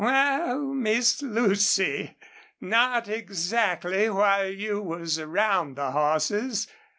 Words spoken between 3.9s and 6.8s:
while you was around the hosses.